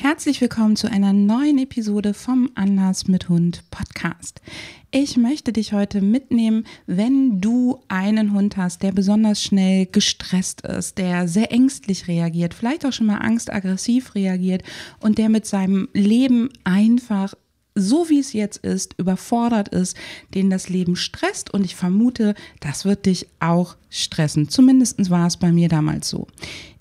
[0.00, 4.40] Herzlich willkommen zu einer neuen Episode vom Anders mit Hund Podcast.
[4.92, 10.98] Ich möchte dich heute mitnehmen, wenn du einen Hund hast, der besonders schnell gestresst ist,
[10.98, 14.62] der sehr ängstlich reagiert, vielleicht auch schon mal angstaggressiv reagiert
[15.00, 17.34] und der mit seinem Leben einfach
[17.78, 19.96] so wie es jetzt ist, überfordert ist,
[20.34, 24.48] den das Leben stresst und ich vermute, das wird dich auch stressen.
[24.48, 26.26] Zumindest war es bei mir damals so.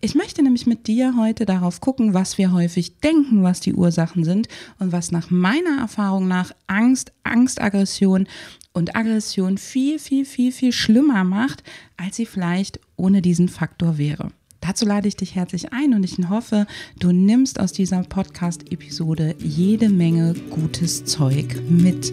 [0.02, 4.24] Ich möchte nämlich mit dir heute darauf gucken, was wir häufig denken, was die Ursachen
[4.24, 4.48] sind
[4.80, 8.28] und was nach meiner Erfahrung nach Angst, Angstaggression
[8.74, 11.64] und Aggression viel, viel, viel, viel schlimmer macht,
[11.98, 14.32] als sie vielleicht ohne diesen Faktor wäre.
[14.68, 16.68] Dazu lade ich dich herzlich ein und ich hoffe,
[17.00, 22.12] du nimmst aus dieser Podcast-Episode jede Menge gutes Zeug mit.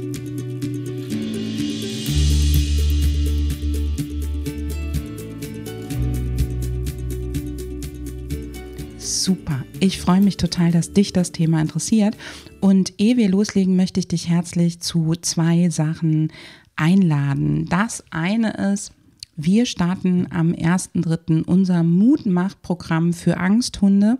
[8.98, 9.64] Super.
[9.80, 12.16] Ich freue mich total, dass dich das Thema interessiert.
[12.60, 16.32] Und ehe wir loslegen, möchte ich dich herzlich zu zwei Sachen
[16.76, 17.66] einladen.
[17.68, 18.92] Das eine ist,
[19.36, 21.44] wir starten am 1.3.
[21.44, 24.18] unser Mutmachprogramm für Angsthunde.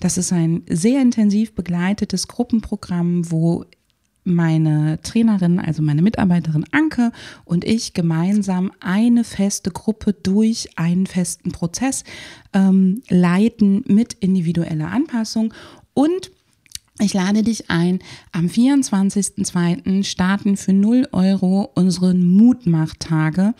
[0.00, 3.64] Das ist ein sehr intensiv begleitetes Gruppenprogramm, wo
[4.24, 7.10] meine Trainerin, also meine Mitarbeiterin Anke
[7.44, 12.04] und ich gemeinsam eine feste Gruppe durch einen festen Prozess
[12.52, 15.52] ähm, leiten mit individueller Anpassung
[15.94, 16.30] und
[17.00, 18.00] ich lade dich ein,
[18.32, 20.04] am 24.02.
[20.04, 23.54] starten für 0 Euro unsere Mutmachtage.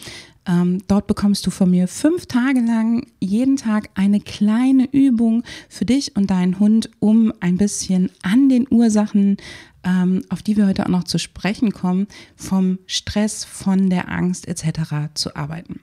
[0.46, 5.84] Ähm, dort bekommst du von mir fünf Tage lang jeden Tag eine kleine Übung für
[5.84, 9.36] dich und deinen Hund, um ein bisschen an den Ursachen,
[9.84, 14.48] ähm, auf die wir heute auch noch zu sprechen kommen, vom Stress, von der Angst
[14.48, 15.14] etc.
[15.14, 15.80] zu arbeiten.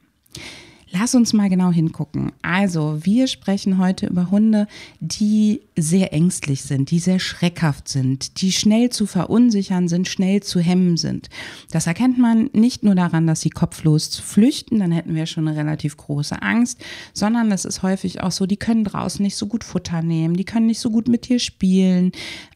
[0.91, 2.31] Lass uns mal genau hingucken.
[2.41, 4.67] Also, wir sprechen heute über Hunde,
[4.99, 10.59] die sehr ängstlich sind, die sehr schreckhaft sind, die schnell zu verunsichern sind, schnell zu
[10.59, 11.29] hemmen sind.
[11.71, 15.57] Das erkennt man nicht nur daran, dass sie kopflos flüchten, dann hätten wir schon eine
[15.57, 19.63] relativ große Angst, sondern es ist häufig auch so, die können draußen nicht so gut
[19.63, 22.11] Futter nehmen, die können nicht so gut mit dir spielen,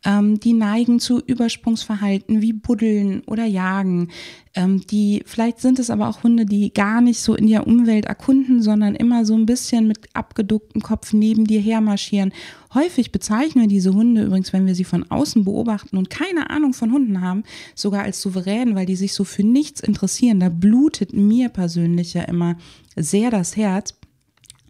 [0.05, 4.09] ähm, die neigen zu Übersprungsverhalten wie Buddeln oder Jagen.
[4.55, 8.05] Ähm, die, vielleicht sind es aber auch Hunde, die gar nicht so in der Umwelt
[8.05, 12.33] erkunden, sondern immer so ein bisschen mit abgeducktem Kopf neben dir hermarschieren.
[12.73, 16.73] Häufig bezeichnen wir diese Hunde übrigens, wenn wir sie von außen beobachten und keine Ahnung
[16.73, 17.43] von Hunden haben,
[17.73, 20.39] sogar als souverän, weil die sich so für nichts interessieren.
[20.39, 22.55] Da blutet mir persönlich ja immer
[22.95, 23.95] sehr das Herz.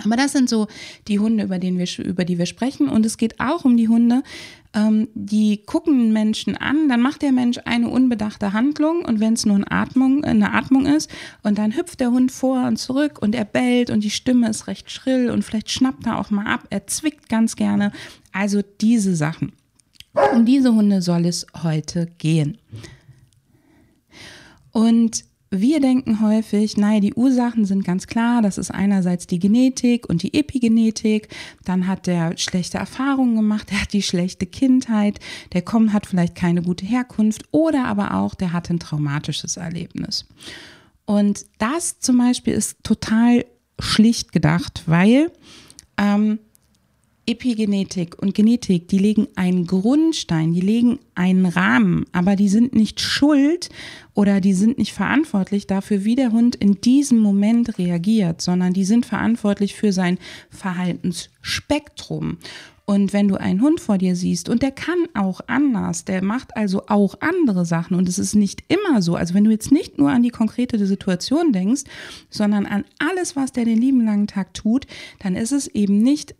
[0.04, 0.68] Aber das sind so
[1.08, 2.90] die Hunde, über, den wir, über die wir sprechen.
[2.90, 4.24] Und es geht auch um die Hunde,
[4.74, 9.46] ähm, die gucken Menschen an, dann macht der Mensch eine unbedachte Handlung und wenn es
[9.46, 11.12] nur eine Atmung, eine Atmung ist
[11.44, 14.68] und dann hüpft der Hund vor und zurück und er bellt und die Stimme ist
[14.68, 17.92] recht schrill und vielleicht schnappt er auch mal ab, er zwickt ganz gerne.
[18.31, 19.54] Also diese Sachen.
[20.34, 22.58] Um diese Hunde soll es heute gehen.
[24.72, 25.24] Und
[25.56, 28.41] wir denken häufig, naja, die Ursachen sind ganz klar.
[28.41, 31.30] Das ist einerseits die Genetik und die Epigenetik.
[31.64, 35.19] Dann hat der schlechte Erfahrungen gemacht, der hat die schlechte Kindheit,
[35.53, 40.25] der kommt, hat vielleicht keine gute Herkunft oder aber auch, der hat ein traumatisches Erlebnis.
[41.06, 43.46] Und das zum Beispiel ist total
[43.80, 45.31] schlicht gedacht, weil
[45.97, 46.40] ähm,
[47.26, 53.00] Epigenetik und Genetik, die legen einen Grundstein, die legen einen Rahmen, aber die sind nicht
[53.00, 53.70] schuld
[54.14, 58.84] oder die sind nicht verantwortlich dafür, wie der Hund in diesem Moment reagiert, sondern die
[58.84, 60.18] sind verantwortlich für sein
[60.50, 62.40] Verhaltensspektrum.
[62.86, 66.58] Und wenn du einen Hund vor dir siehst und der kann auch anders, der macht
[66.58, 69.98] also auch andere Sachen und es ist nicht immer so, also wenn du jetzt nicht
[69.98, 71.84] nur an die konkrete Situation denkst,
[72.30, 74.86] sondern an alles, was der den lieben langen Tag tut,
[75.20, 76.36] dann ist es eben nicht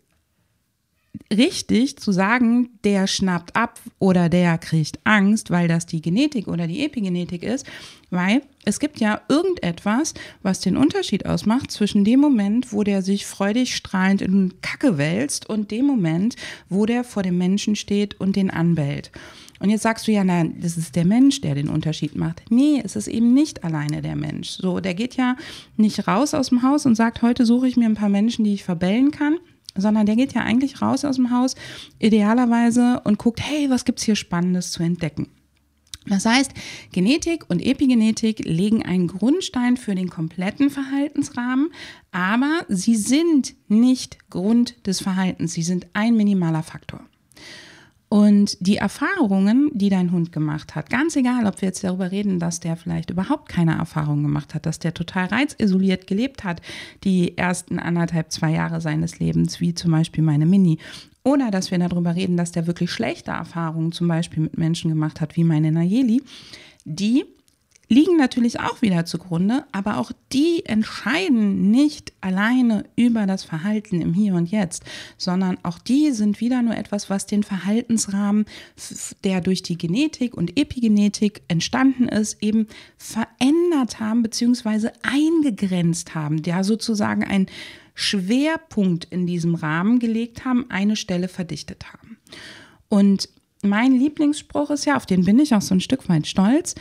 [1.32, 6.66] richtig zu sagen, der schnappt ab oder der kriegt Angst, weil das die Genetik oder
[6.66, 7.66] die Epigenetik ist,
[8.10, 13.26] weil es gibt ja irgendetwas, was den Unterschied ausmacht zwischen dem Moment, wo der sich
[13.26, 16.36] freudig strahlend in Kacke wälzt und dem Moment,
[16.68, 19.10] wo der vor dem Menschen steht und den anbellt.
[19.60, 22.42] Und jetzt sagst du ja, nein, das ist der Mensch, der den Unterschied macht.
[22.50, 24.50] Nee, es ist eben nicht alleine der Mensch.
[24.50, 25.36] So, der geht ja
[25.76, 28.54] nicht raus aus dem Haus und sagt, heute suche ich mir ein paar Menschen, die
[28.54, 29.38] ich verbellen kann,
[29.76, 31.54] sondern der geht ja eigentlich raus aus dem Haus,
[31.98, 35.28] idealerweise, und guckt, hey, was gibt's hier Spannendes zu entdecken?
[36.06, 36.52] Das heißt,
[36.92, 41.70] Genetik und Epigenetik legen einen Grundstein für den kompletten Verhaltensrahmen,
[42.12, 47.00] aber sie sind nicht Grund des Verhaltens, sie sind ein minimaler Faktor.
[48.14, 52.38] Und die Erfahrungen, die dein Hund gemacht hat, ganz egal, ob wir jetzt darüber reden,
[52.38, 56.62] dass der vielleicht überhaupt keine Erfahrung gemacht hat, dass der total reizisoliert gelebt hat,
[57.02, 60.78] die ersten anderthalb, zwei Jahre seines Lebens, wie zum Beispiel meine Mini,
[61.24, 65.20] Oder dass wir darüber reden, dass der wirklich schlechte Erfahrungen zum Beispiel mit Menschen gemacht
[65.20, 66.22] hat, wie meine Nayeli,
[66.84, 67.24] die
[67.94, 74.12] liegen natürlich auch wieder zugrunde, aber auch die entscheiden nicht alleine über das Verhalten im
[74.12, 74.82] Hier und Jetzt,
[75.16, 78.46] sondern auch die sind wieder nur etwas, was den Verhaltensrahmen,
[79.22, 82.66] der durch die Genetik und Epigenetik entstanden ist, eben
[82.98, 84.90] verändert haben bzw.
[85.02, 87.46] eingegrenzt haben, der sozusagen ein
[87.94, 92.18] Schwerpunkt in diesem Rahmen gelegt haben, eine Stelle verdichtet haben.
[92.88, 93.28] Und
[93.62, 96.74] mein Lieblingsspruch ist ja, auf den bin ich auch so ein Stück weit stolz,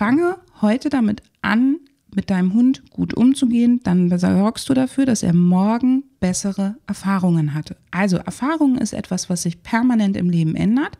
[0.00, 1.76] fange heute damit an,
[2.14, 7.76] mit deinem Hund gut umzugehen, dann sorgst du dafür, dass er morgen bessere Erfahrungen hatte.
[7.90, 10.96] Also Erfahrungen ist etwas, was sich permanent im Leben ändert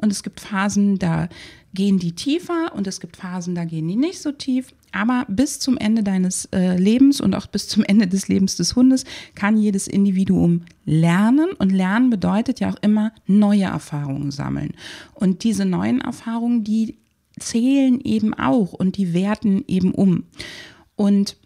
[0.00, 1.28] und es gibt Phasen, da
[1.74, 4.72] gehen die tiefer und es gibt Phasen, da gehen die nicht so tief.
[4.92, 8.76] Aber bis zum Ende deines äh, Lebens und auch bis zum Ende des Lebens des
[8.76, 9.02] Hundes
[9.34, 11.50] kann jedes Individuum lernen.
[11.58, 14.74] Und lernen bedeutet ja auch immer neue Erfahrungen sammeln.
[15.14, 16.98] Und diese neuen Erfahrungen, die
[17.38, 20.24] zählen eben auch und die werten eben um.
[20.96, 21.36] Und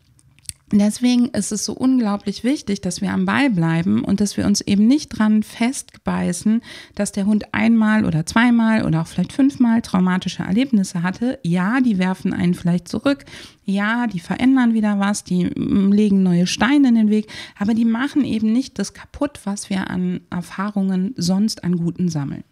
[0.70, 4.60] Deswegen ist es so unglaublich wichtig, dass wir am Ball bleiben und dass wir uns
[4.60, 6.60] eben nicht dran festbeißen,
[6.94, 11.38] dass der Hund einmal oder zweimal oder auch vielleicht fünfmal traumatische Erlebnisse hatte.
[11.42, 13.24] Ja, die werfen einen vielleicht zurück.
[13.64, 17.86] Ja, die verändern wieder was, die mm, legen neue Steine in den Weg, aber die
[17.86, 22.44] machen eben nicht das kaputt, was wir an Erfahrungen sonst an Guten sammeln.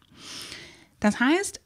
[1.01, 1.61] Das heißt,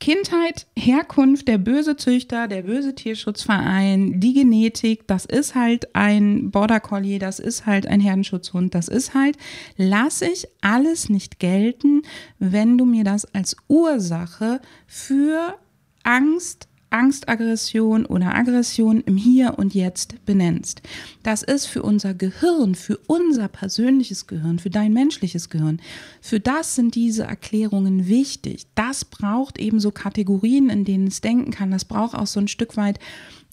[0.00, 6.80] Kindheit, Herkunft, der böse Züchter, der böse Tierschutzverein, die Genetik, das ist halt ein Border
[6.80, 9.36] Collie, das ist halt ein Herdenschutzhund, das ist halt,
[9.76, 12.02] lasse ich alles nicht gelten,
[12.38, 15.58] wenn du mir das als Ursache für
[16.02, 20.82] Angst, Angstaggression oder Aggression im Hier und Jetzt benennst.
[21.22, 25.80] Das ist für unser Gehirn, für unser persönliches Gehirn, für dein menschliches Gehirn.
[26.20, 28.66] Für das sind diese Erklärungen wichtig.
[28.74, 31.70] Das braucht eben so Kategorien, in denen es denken kann.
[31.70, 32.98] Das braucht auch so ein Stück weit,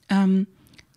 [0.10, 0.48] ähm,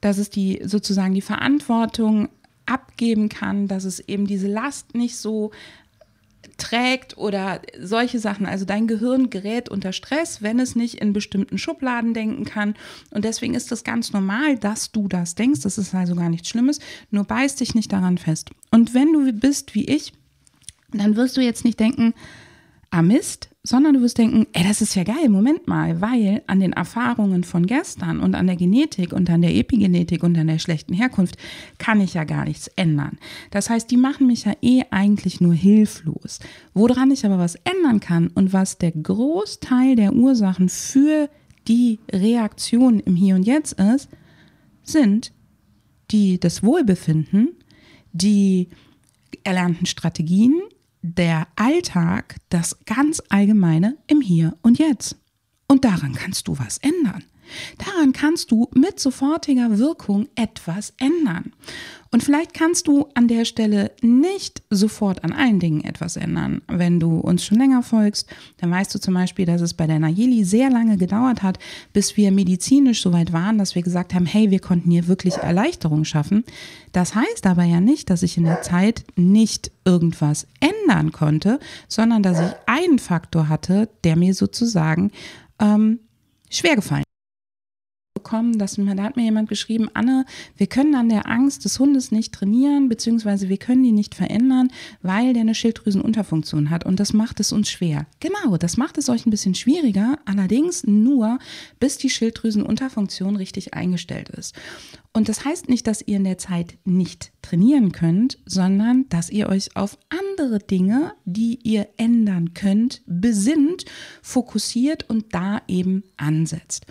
[0.01, 2.29] dass es die sozusagen die Verantwortung
[2.71, 5.51] abgeben kann, dass es eben diese Last nicht so
[6.61, 8.47] trägt oder solche Sachen.
[8.47, 12.75] Also dein Gehirn gerät unter Stress, wenn es nicht in bestimmten Schubladen denken kann.
[13.11, 15.63] Und deswegen ist es ganz normal, dass du das denkst.
[15.63, 16.79] Das ist also gar nichts Schlimmes.
[17.11, 18.51] Nur beiß dich nicht daran fest.
[18.71, 20.13] Und wenn du bist wie ich,
[20.93, 22.15] dann wirst du jetzt nicht denken,
[22.91, 26.61] ah Mist, sondern du wirst denken, ey, das ist ja geil, Moment mal, weil an
[26.61, 30.59] den Erfahrungen von gestern und an der Genetik und an der Epigenetik und an der
[30.59, 31.37] schlechten Herkunft
[31.79, 33.19] kann ich ja gar nichts ändern.
[33.51, 36.41] Das heißt, die machen mich ja eh eigentlich nur hilflos.
[36.75, 41.29] Woran ich aber was ändern kann und was der Großteil der Ursachen für
[41.69, 44.09] die Reaktion im Hier und Jetzt ist,
[44.83, 45.33] sind
[46.11, 47.51] die das Wohlbefinden,
[48.13, 48.69] die
[49.45, 50.61] erlernten Strategien,
[51.03, 55.17] der Alltag, das ganz Allgemeine im Hier und Jetzt.
[55.67, 57.25] Und daran kannst du was ändern.
[57.79, 61.53] Daran kannst du mit sofortiger Wirkung etwas ändern.
[62.13, 66.61] Und vielleicht kannst du an der Stelle nicht sofort an allen Dingen etwas ändern.
[66.67, 70.01] Wenn du uns schon länger folgst, dann weißt du zum Beispiel, dass es bei der
[70.01, 71.61] Nayeli sehr lange gedauert hat,
[71.93, 75.37] bis wir medizinisch so weit waren, dass wir gesagt haben, hey, wir konnten hier wirklich
[75.37, 76.43] Erleichterung schaffen.
[76.91, 82.25] Das heißt aber ja nicht, dass ich in der Zeit nicht irgendwas ändern konnte, sondern
[82.25, 85.13] dass ich einen Faktor hatte, der mir sozusagen
[85.61, 86.01] ähm,
[86.51, 87.05] schwer gefallen
[88.15, 90.25] bekommen, dass mir, da hat mir jemand geschrieben, Anne,
[90.57, 94.69] wir können an der Angst des Hundes nicht trainieren, beziehungsweise wir können die nicht verändern,
[95.03, 98.07] weil der eine Schilddrüsenunterfunktion hat und das macht es uns schwer.
[98.19, 101.39] Genau, das macht es euch ein bisschen schwieriger, allerdings nur,
[101.79, 104.55] bis die Schilddrüsenunterfunktion richtig eingestellt ist.
[105.13, 109.49] Und das heißt nicht, dass ihr in der Zeit nicht trainieren könnt, sondern dass ihr
[109.49, 113.87] euch auf andere Dinge, die ihr ändern könnt, besinnt,
[114.23, 116.87] fokussiert und da eben ansetzt.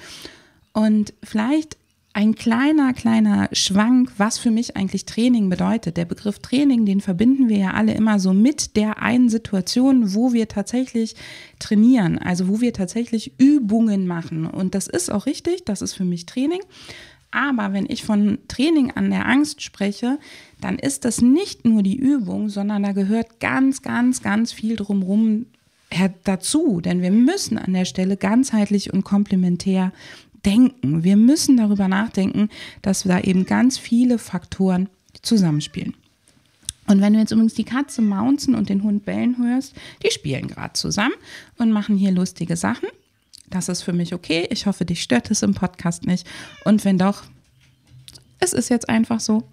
[0.74, 1.78] Und vielleicht
[2.14, 5.96] ein kleiner, kleiner Schwank, was für mich eigentlich Training bedeutet.
[5.96, 10.34] Der Begriff Training, den verbinden wir ja alle immer so mit der einen Situation, wo
[10.34, 11.16] wir tatsächlich
[11.60, 14.48] trainieren, also wo wir tatsächlich Übungen machen.
[14.48, 16.62] Und das ist auch richtig, das ist für mich Training.
[17.32, 20.18] Aber wenn ich von Training an der Angst spreche,
[20.60, 25.46] dann ist das nicht nur die Übung, sondern da gehört ganz, ganz, ganz viel drumherum
[26.24, 26.82] dazu.
[26.82, 29.92] Denn wir müssen an der Stelle ganzheitlich und komplementär
[30.46, 31.04] denken.
[31.04, 32.50] Wir müssen darüber nachdenken,
[32.82, 34.90] dass da eben ganz viele Faktoren
[35.22, 35.96] zusammenspielen.
[36.88, 40.48] Und wenn du jetzt übrigens die Katze maunzen und den Hund bellen hörst, die spielen
[40.48, 41.14] gerade zusammen
[41.58, 42.90] und machen hier lustige Sachen.
[43.50, 44.48] Das ist für mich okay.
[44.50, 46.26] Ich hoffe, dich stört es im Podcast nicht.
[46.66, 47.24] Und wenn doch,
[48.40, 49.44] es ist jetzt einfach so.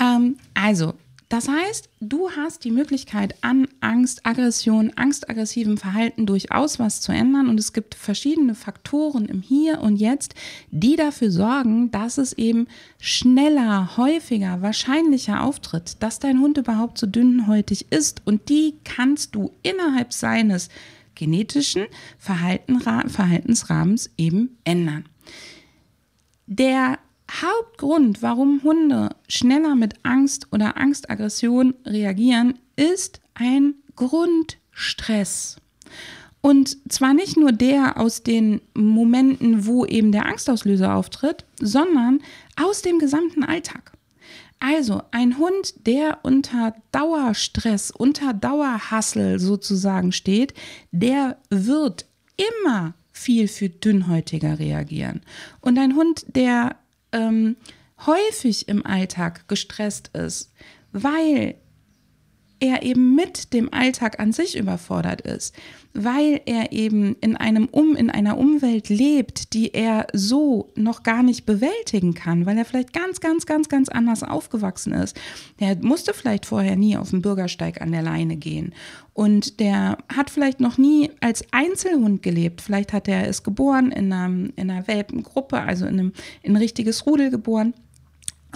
[0.00, 0.94] Ähm, also,
[1.32, 7.48] Das heißt, du hast die Möglichkeit, an Angst, Aggression, angstaggressivem Verhalten durchaus was zu ändern.
[7.48, 10.34] Und es gibt verschiedene Faktoren im Hier und Jetzt,
[10.70, 12.66] die dafür sorgen, dass es eben
[13.00, 18.20] schneller, häufiger, wahrscheinlicher auftritt, dass dein Hund überhaupt so dünnhäutig ist.
[18.26, 20.68] Und die kannst du innerhalb seines
[21.14, 21.86] genetischen
[22.18, 25.06] Verhalten, Verhaltensrahmens eben ändern.
[26.46, 26.98] Der
[27.40, 35.56] Hauptgrund, warum Hunde schneller mit Angst oder Angstaggression reagieren, ist ein Grundstress.
[36.40, 42.20] Und zwar nicht nur der aus den Momenten, wo eben der Angstauslöser auftritt, sondern
[42.60, 43.92] aus dem gesamten Alltag.
[44.58, 50.54] Also ein Hund, der unter Dauerstress, unter Dauerhassel sozusagen steht,
[50.90, 55.22] der wird immer viel, viel dünnhäutiger reagieren.
[55.60, 56.76] Und ein Hund, der
[57.12, 57.56] ähm,
[58.06, 60.52] häufig im Alltag gestresst ist,
[60.92, 61.56] weil
[62.62, 65.52] er eben mit dem Alltag an sich überfordert ist,
[65.94, 71.24] weil er eben in einem um in einer Umwelt lebt, die er so noch gar
[71.24, 75.20] nicht bewältigen kann, weil er vielleicht ganz ganz ganz ganz anders aufgewachsen ist.
[75.58, 78.72] Der musste vielleicht vorher nie auf dem Bürgersteig an der Leine gehen
[79.12, 82.60] und der hat vielleicht noch nie als Einzelhund gelebt.
[82.60, 86.58] Vielleicht hat er es geboren in einer, in einer Welpengruppe, also in einem in ein
[86.58, 87.74] richtiges Rudel geboren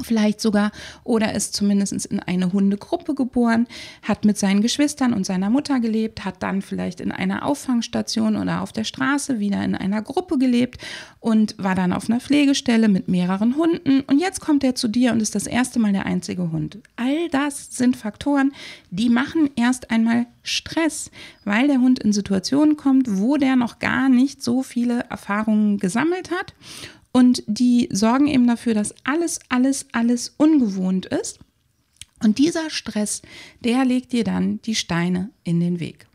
[0.03, 0.73] vielleicht sogar
[1.05, 3.67] oder ist zumindest in eine Hundegruppe geboren,
[4.03, 8.63] hat mit seinen Geschwistern und seiner Mutter gelebt, hat dann vielleicht in einer Auffangstation oder
[8.63, 10.81] auf der Straße wieder in einer Gruppe gelebt
[11.21, 15.13] und war dann auf einer Pflegestelle mit mehreren Hunden und jetzt kommt er zu dir
[15.13, 16.79] und ist das erste Mal der einzige Hund.
[16.97, 18.53] All das sind Faktoren,
[18.91, 21.11] die machen erst einmal Stress,
[21.45, 26.31] weil der Hund in Situationen kommt, wo der noch gar nicht so viele Erfahrungen gesammelt
[26.31, 26.55] hat
[27.17, 31.39] und die sorgen eben dafür, dass alles, alles, alles ungewohnt ist.
[32.23, 33.23] Und dieser Stress,
[33.65, 36.09] der legt dir dann die Steine in den Weg.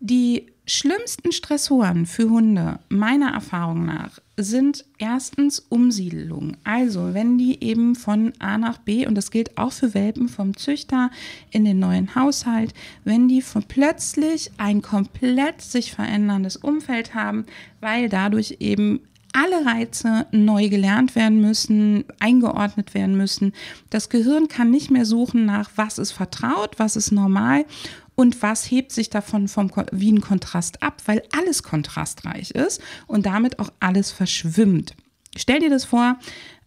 [0.00, 6.56] Die schlimmsten Stressoren für Hunde, meiner Erfahrung nach, sind erstens Umsiedelungen.
[6.64, 10.56] Also wenn die eben von A nach B, und das gilt auch für Welpen vom
[10.56, 11.12] Züchter
[11.52, 17.46] in den neuen Haushalt, wenn die von plötzlich ein komplett sich veränderndes Umfeld haben,
[17.80, 19.02] weil dadurch eben
[19.36, 23.52] alle Reize neu gelernt werden müssen, eingeordnet werden müssen.
[23.90, 27.66] Das Gehirn kann nicht mehr suchen nach, was ist vertraut, was ist normal
[28.14, 33.26] und was hebt sich davon vom, wie ein Kontrast ab, weil alles kontrastreich ist und
[33.26, 34.94] damit auch alles verschwimmt.
[35.36, 36.18] Stell dir das vor,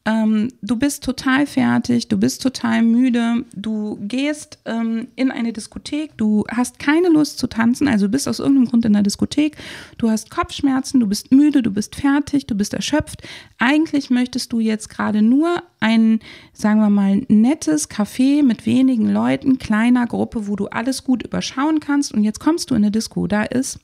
[0.05, 6.17] ähm, du bist total fertig, du bist total müde, du gehst ähm, in eine Diskothek,
[6.17, 9.57] du hast keine Lust zu tanzen, also bist aus irgendeinem Grund in der Diskothek,
[9.97, 13.23] du hast Kopfschmerzen, du bist müde, du bist fertig, du bist erschöpft.
[13.57, 16.19] Eigentlich möchtest du jetzt gerade nur ein,
[16.53, 21.79] sagen wir mal, nettes Café mit wenigen Leuten, kleiner Gruppe, wo du alles gut überschauen
[21.79, 23.79] kannst und jetzt kommst du in eine Disco, da ist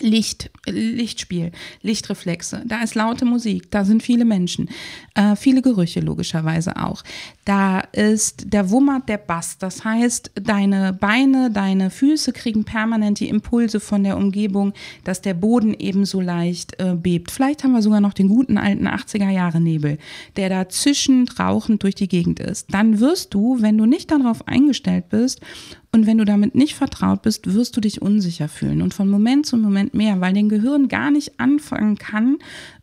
[0.00, 4.68] Licht, Lichtspiel, Lichtreflexe, da ist laute Musik, da sind viele Menschen,
[5.14, 7.02] äh, viele Gerüche logischerweise auch.
[7.44, 13.28] Da ist der Wummert der Bass, das heißt, deine Beine, deine Füße kriegen permanent die
[13.28, 14.72] Impulse von der Umgebung,
[15.04, 17.30] dass der Boden ebenso leicht äh, bebt.
[17.30, 19.98] Vielleicht haben wir sogar noch den guten alten 80er Jahre Nebel,
[20.36, 22.72] der da zischend, rauchend durch die Gegend ist.
[22.74, 25.40] Dann wirst du, wenn du nicht darauf eingestellt bist
[25.94, 28.82] und wenn du damit nicht vertraut bist, wirst du dich unsicher fühlen.
[28.82, 32.38] Und von Moment zu Moment mehr, weil dein Gehirn gar nicht anfangen kann,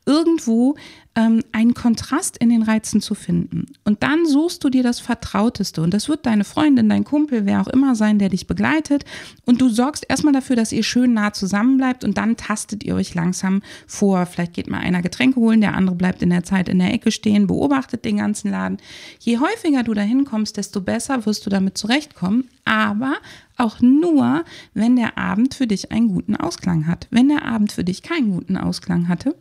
[0.06, 0.76] irgendwo
[1.16, 3.66] ähm, einen Kontrast in den Reizen zu finden.
[3.84, 5.82] Und dann suchst du dir das Vertrauteste.
[5.82, 9.04] Und das wird deine Freundin, dein Kumpel, wer auch immer sein, der dich begleitet.
[9.46, 12.96] Und du sorgst erstmal dafür, dass ihr schön nah zusammen bleibt und dann tastet ihr
[12.96, 14.26] euch langsam vor.
[14.26, 17.12] Vielleicht geht mal einer Getränke holen, der andere bleibt in der Zeit in der Ecke
[17.12, 18.78] stehen, beobachtet den ganzen Laden.
[19.20, 22.48] Je häufiger du dahin kommst, desto besser wirst du damit zurechtkommen.
[22.64, 23.16] Aber
[23.58, 27.08] auch nur, wenn der Abend für dich einen guten Ausklang hat.
[27.12, 29.36] Wenn der Abend für dich keinen guten Ausklang hatte,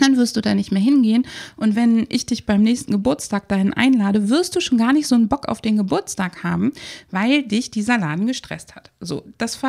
[0.00, 1.26] dann wirst du da nicht mehr hingehen.
[1.56, 5.14] Und wenn ich dich beim nächsten Geburtstag dahin einlade, wirst du schon gar nicht so
[5.14, 6.72] einen Bock auf den Geburtstag haben,
[7.10, 8.90] weil dich dieser Laden gestresst hat.
[9.00, 9.60] So, das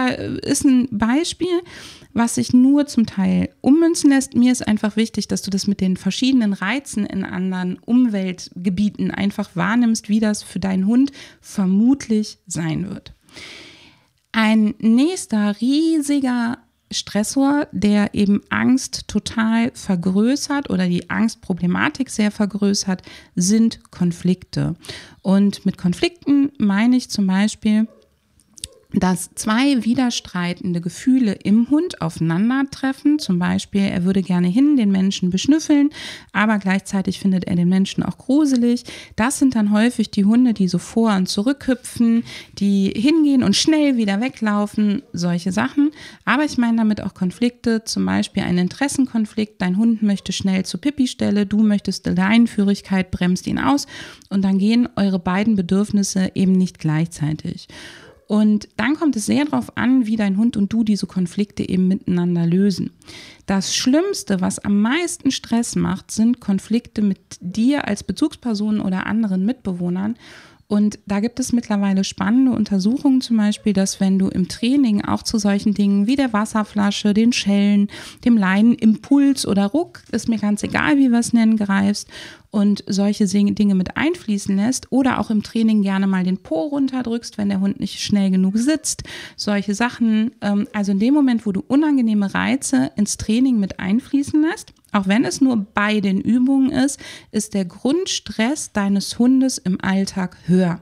[0.41, 1.61] ist ein Beispiel,
[2.13, 4.35] was sich nur zum Teil ummünzen lässt.
[4.35, 9.55] Mir ist einfach wichtig, dass du das mit den verschiedenen Reizen in anderen Umweltgebieten einfach
[9.55, 13.13] wahrnimmst, wie das für deinen Hund vermutlich sein wird.
[14.31, 16.59] Ein nächster riesiger
[16.91, 23.01] Stressor, der eben Angst total vergrößert oder die Angstproblematik sehr vergrößert,
[23.35, 24.75] sind Konflikte.
[25.21, 27.87] Und mit Konflikten meine ich zum Beispiel,
[28.93, 33.19] dass zwei widerstreitende Gefühle im Hund aufeinandertreffen.
[33.19, 35.89] Zum Beispiel, er würde gerne hin, den Menschen beschnüffeln,
[36.33, 38.83] aber gleichzeitig findet er den Menschen auch gruselig.
[39.15, 42.23] Das sind dann häufig die Hunde, die so vor und zurück hüpfen,
[42.59, 45.91] die hingehen und schnell wieder weglaufen, solche Sachen.
[46.25, 49.61] Aber ich meine damit auch Konflikte, zum Beispiel ein Interessenkonflikt.
[49.61, 53.87] Dein Hund möchte schnell zur Pipi-Stelle, du möchtest Leinenführigkeit, bremst ihn aus
[54.29, 57.67] und dann gehen eure beiden Bedürfnisse eben nicht gleichzeitig.
[58.31, 61.89] Und dann kommt es sehr darauf an, wie dein Hund und du diese Konflikte eben
[61.89, 62.91] miteinander lösen.
[63.45, 69.45] Das Schlimmste, was am meisten Stress macht, sind Konflikte mit dir als Bezugsperson oder anderen
[69.45, 70.15] Mitbewohnern.
[70.71, 75.21] Und da gibt es mittlerweile spannende Untersuchungen, zum Beispiel, dass wenn du im Training auch
[75.21, 77.89] zu solchen Dingen wie der Wasserflasche, den Schellen,
[78.23, 82.07] dem Leinenimpuls oder Ruck, ist mir ganz egal, wie wir es nennen, greifst
[82.51, 87.37] und solche Dinge mit einfließen lässt oder auch im Training gerne mal den Po runterdrückst,
[87.37, 89.03] wenn der Hund nicht schnell genug sitzt.
[89.35, 94.41] Solche Sachen, ähm, also in dem Moment, wo du unangenehme Reize ins Training mit einfließen
[94.41, 96.99] lässt, auch wenn es nur bei den Übungen ist,
[97.31, 100.81] ist der Grundstress deines Hundes im Alltag höher.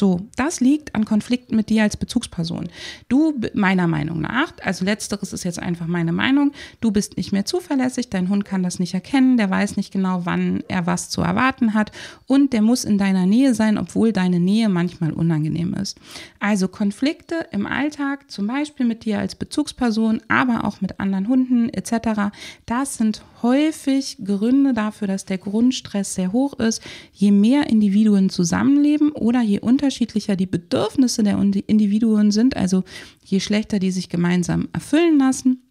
[0.00, 2.70] So, das liegt an Konflikten mit dir als Bezugsperson.
[3.10, 7.44] Du, meiner Meinung nach, also letzteres ist jetzt einfach meine Meinung, du bist nicht mehr
[7.44, 11.20] zuverlässig, dein Hund kann das nicht erkennen, der weiß nicht genau, wann er was zu
[11.20, 11.92] erwarten hat
[12.26, 15.98] und der muss in deiner Nähe sein, obwohl deine Nähe manchmal unangenehm ist.
[16.38, 21.68] Also Konflikte im Alltag, zum Beispiel mit dir als Bezugsperson, aber auch mit anderen Hunden
[21.68, 22.32] etc.,
[22.64, 26.82] das sind häufig Gründe dafür, dass der Grundstress sehr hoch ist.
[27.12, 32.84] Je mehr Individuen zusammenleben oder je unterschiedlicher die Bedürfnisse der Individuen sind, also
[33.24, 35.62] je schlechter die sich gemeinsam erfüllen lassen,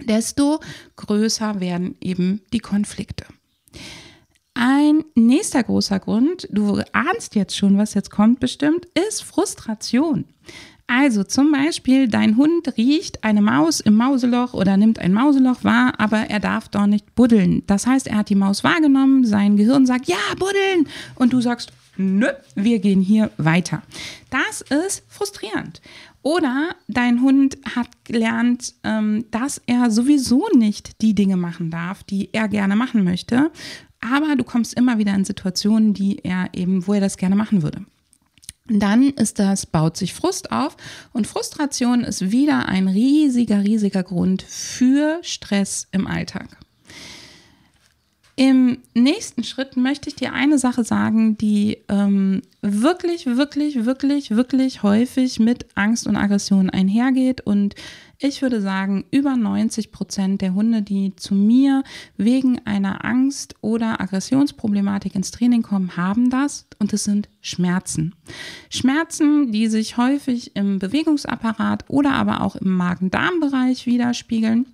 [0.00, 0.60] desto
[0.96, 3.24] größer werden eben die Konflikte.
[4.54, 10.26] Ein nächster großer Grund, du ahnst jetzt schon, was jetzt kommt bestimmt, ist Frustration.
[10.86, 15.94] Also zum Beispiel, dein Hund riecht eine Maus im Mauseloch oder nimmt ein Mauseloch wahr,
[15.96, 17.62] aber er darf doch nicht buddeln.
[17.66, 20.86] Das heißt, er hat die Maus wahrgenommen, sein Gehirn sagt, ja, buddeln.
[21.14, 23.82] Und du sagst, nö, wir gehen hier weiter.
[24.30, 25.80] Das ist frustrierend.
[26.22, 32.30] Oder dein Hund hat gelernt, ähm, dass er sowieso nicht die Dinge machen darf, die
[32.32, 33.50] er gerne machen möchte.
[34.00, 37.62] Aber du kommst immer wieder in Situationen, die er eben, wo er das gerne machen
[37.62, 37.84] würde
[38.66, 40.76] dann ist das, baut sich Frust auf
[41.12, 46.56] und Frustration ist wieder ein riesiger, riesiger Grund für Stress im Alltag.
[48.34, 54.82] Im nächsten Schritt möchte ich dir eine Sache sagen, die ähm, wirklich, wirklich, wirklich, wirklich
[54.82, 57.74] häufig mit Angst und Aggression einhergeht und
[58.24, 61.82] ich würde sagen, über 90 Prozent der Hunde, die zu mir
[62.16, 68.14] wegen einer Angst- oder Aggressionsproblematik ins Training kommen, haben das und es sind Schmerzen.
[68.70, 74.66] Schmerzen, die sich häufig im Bewegungsapparat oder aber auch im Magen-Darm-Bereich widerspiegeln.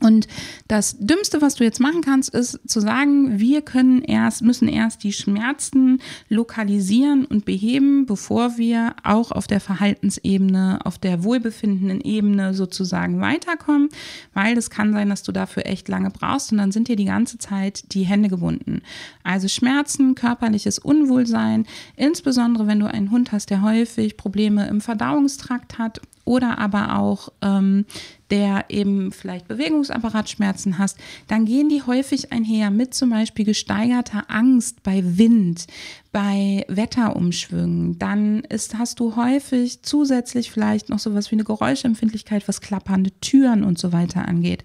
[0.00, 0.26] Und
[0.66, 5.04] das Dümmste, was du jetzt machen kannst, ist zu sagen, wir können erst, müssen erst
[5.04, 12.54] die Schmerzen lokalisieren und beheben, bevor wir auch auf der Verhaltensebene, auf der wohlbefindenden Ebene
[12.54, 13.88] sozusagen weiterkommen,
[14.34, 17.04] weil es kann sein, dass du dafür echt lange brauchst und dann sind dir die
[17.04, 18.82] ganze Zeit die Hände gebunden.
[19.22, 25.78] Also Schmerzen, körperliches Unwohlsein, insbesondere wenn du einen Hund hast, der häufig Probleme im Verdauungstrakt
[25.78, 27.86] hat oder aber auch ähm,
[28.30, 34.82] der eben vielleicht Bewegungsapparatschmerzen hast, dann gehen die häufig einher mit zum Beispiel gesteigerter Angst
[34.82, 35.66] bei Wind,
[36.12, 37.98] bei Wetterumschwüngen.
[37.98, 43.62] Dann ist, hast du häufig zusätzlich vielleicht noch sowas wie eine Geräuschempfindlichkeit, was klappernde Türen
[43.62, 44.64] und so weiter angeht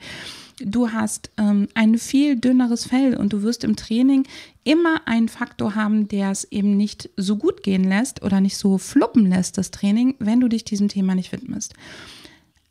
[0.61, 4.25] du hast ähm, ein viel dünneres Fell und du wirst im Training
[4.63, 8.77] immer einen Faktor haben, der es eben nicht so gut gehen lässt oder nicht so
[8.77, 11.73] fluppen lässt, das Training, wenn du dich diesem Thema nicht widmest.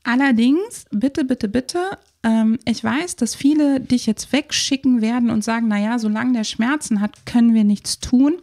[0.05, 5.69] Allerdings, bitte, bitte, bitte, ähm, ich weiß, dass viele dich jetzt wegschicken werden und sagen,
[5.69, 8.39] naja, solange der Schmerzen hat, können wir nichts tun.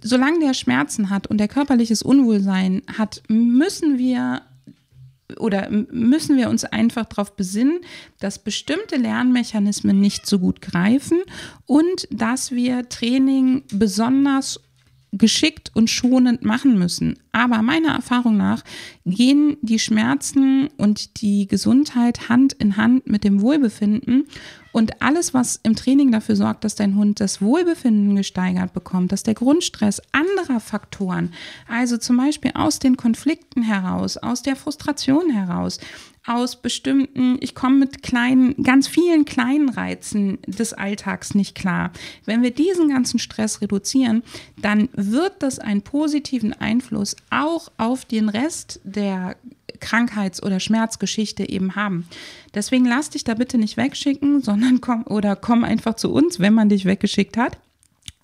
[0.00, 4.42] Solange der Schmerzen hat und der körperliches Unwohlsein hat, müssen wir
[5.38, 7.80] oder müssen wir uns einfach darauf besinnen,
[8.20, 11.22] dass bestimmte Lernmechanismen nicht so gut greifen
[11.66, 14.60] und dass wir Training besonders
[15.18, 17.18] geschickt und schonend machen müssen.
[17.32, 18.62] Aber meiner Erfahrung nach
[19.04, 24.26] gehen die Schmerzen und die Gesundheit Hand in Hand mit dem Wohlbefinden.
[24.72, 29.22] Und alles, was im Training dafür sorgt, dass dein Hund das Wohlbefinden gesteigert bekommt, dass
[29.22, 31.32] der Grundstress anderer Faktoren,
[31.68, 35.78] also zum Beispiel aus den Konflikten heraus, aus der Frustration heraus,
[36.26, 41.92] aus bestimmten, ich komme mit kleinen, ganz vielen kleinen Reizen des Alltags nicht klar.
[42.24, 44.22] Wenn wir diesen ganzen Stress reduzieren,
[44.60, 49.36] dann wird das einen positiven Einfluss auch auf den Rest der
[49.80, 52.06] Krankheits- oder Schmerzgeschichte eben haben.
[52.54, 56.54] Deswegen lass dich da bitte nicht wegschicken, sondern komm oder komm einfach zu uns, wenn
[56.54, 57.58] man dich weggeschickt hat.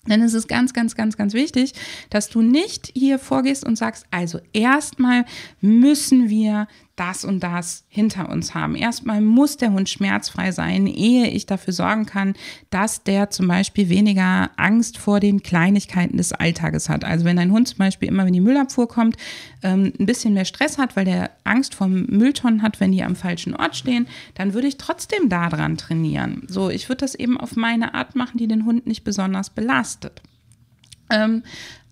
[0.07, 1.73] Denn es ist ganz, ganz, ganz, ganz wichtig,
[2.09, 5.25] dass du nicht hier vorgehst und sagst, also erstmal
[5.59, 8.75] müssen wir das und das hinter uns haben.
[8.75, 12.33] Erstmal muss der Hund schmerzfrei sein, ehe ich dafür sorgen kann,
[12.69, 17.03] dass der zum Beispiel weniger Angst vor den Kleinigkeiten des Alltages hat.
[17.03, 19.17] Also wenn ein Hund zum Beispiel immer, wenn die Müllabfuhr kommt,
[19.63, 23.15] ähm, ein bisschen mehr Stress hat, weil der Angst vor Mülltonnen hat, wenn die am
[23.15, 26.43] falschen Ort stehen, dann würde ich trotzdem daran trainieren.
[26.47, 30.21] So, ich würde das eben auf meine Art machen, die den Hund nicht besonders belastet.
[31.11, 31.43] Ähm,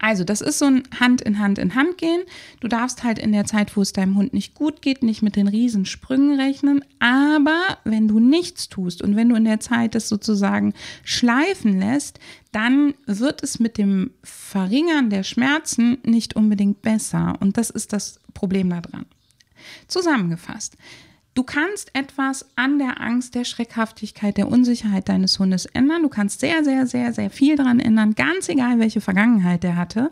[0.02, 2.22] also, das ist so ein Hand in Hand in Hand gehen.
[2.62, 5.36] Du darfst halt in der Zeit, wo es deinem Hund nicht gut geht, nicht mit
[5.36, 6.86] den Riesensprüngen rechnen.
[7.00, 12.20] Aber wenn du nichts tust und wenn du in der Zeit das sozusagen schleifen lässt,
[12.54, 17.36] dann wird es mit dem Verringern der Schmerzen nicht unbedingt besser.
[17.42, 19.06] Und das ist das Problem daran.
[19.88, 20.78] Zusammengefasst.
[21.36, 26.04] Du kannst etwas an der Angst, der Schreckhaftigkeit, der Unsicherheit deines Hundes ändern.
[26.04, 30.12] Du kannst sehr, sehr, sehr, sehr viel daran ändern, ganz egal, welche Vergangenheit der hatte,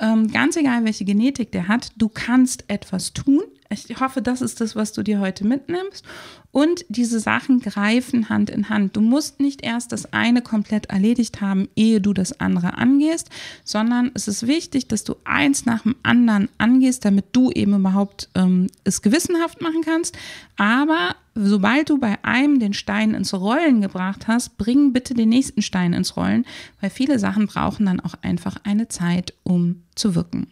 [0.00, 1.92] ähm, ganz egal, welche Genetik der hat.
[1.96, 3.42] Du kannst etwas tun.
[3.68, 6.04] Ich hoffe, das ist das, was du dir heute mitnimmst.
[6.52, 8.96] Und diese Sachen greifen Hand in Hand.
[8.96, 13.28] Du musst nicht erst das eine komplett erledigt haben, ehe du das andere angehst,
[13.64, 18.30] sondern es ist wichtig, dass du eins nach dem anderen angehst, damit du eben überhaupt
[18.34, 20.16] ähm, es gewissenhaft machen kannst.
[20.56, 25.60] Aber sobald du bei einem den Stein ins Rollen gebracht hast, bring bitte den nächsten
[25.60, 26.46] Stein ins Rollen,
[26.80, 30.46] weil viele Sachen brauchen dann auch einfach eine Zeit, um zu wirken.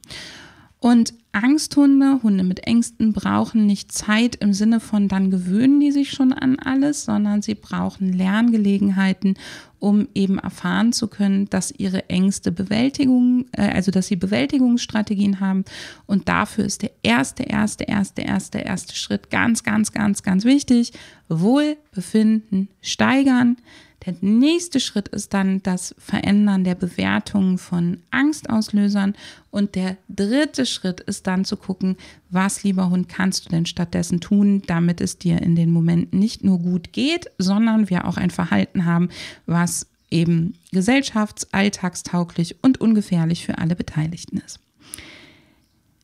[0.84, 6.10] Und Angsthunde, Hunde mit Ängsten brauchen nicht Zeit im Sinne von, dann gewöhnen die sich
[6.10, 9.38] schon an alles, sondern sie brauchen Lerngelegenheiten,
[9.84, 15.66] um eben erfahren zu können, dass ihre Ängste Bewältigung, äh, also dass sie Bewältigungsstrategien haben.
[16.06, 20.94] Und dafür ist der erste, erste, erste, erste, erste Schritt ganz, ganz, ganz, ganz wichtig.
[21.28, 23.58] Wohlbefinden steigern.
[24.06, 29.14] Der nächste Schritt ist dann das Verändern der Bewertung von Angstauslösern.
[29.50, 31.96] Und der dritte Schritt ist dann zu gucken,
[32.34, 36.44] was, lieber Hund, kannst du denn stattdessen tun, damit es dir in den Momenten nicht
[36.44, 39.08] nur gut geht, sondern wir auch ein Verhalten haben,
[39.46, 44.60] was eben gesellschafts-, alltagstauglich und ungefährlich für alle Beteiligten ist.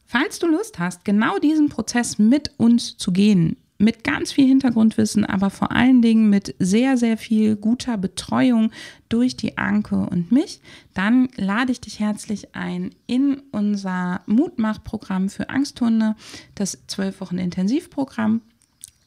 [0.06, 5.24] Falls du Lust hast, genau diesen Prozess mit uns zu gehen, mit ganz viel Hintergrundwissen,
[5.24, 8.70] aber vor allen Dingen mit sehr, sehr viel guter Betreuung
[9.08, 10.60] durch die Anke und mich,
[10.94, 16.14] dann lade ich dich herzlich ein in unser Mutmachprogramm für Angsthunde,
[16.54, 18.42] das 12 Wochen Intensivprogramm.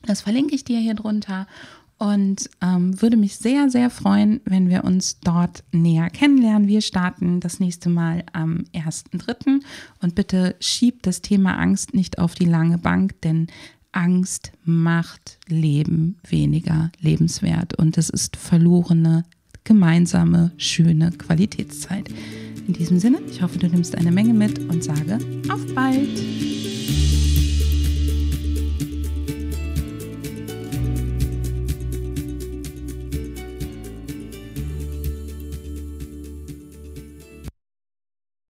[0.06, 1.48] Das verlinke ich dir hier drunter
[1.98, 6.68] und ähm, würde mich sehr, sehr freuen, wenn wir uns dort näher kennenlernen.
[6.68, 9.62] Wir starten das nächste Mal am 1.3.
[10.02, 13.48] und bitte schieb das Thema Angst nicht auf die lange Bank, denn
[13.94, 19.24] Angst macht Leben weniger lebenswert und es ist verlorene,
[19.64, 22.10] gemeinsame, schöne Qualitätszeit.
[22.68, 26.73] In diesem Sinne, ich hoffe, du nimmst eine Menge mit und sage auf bald.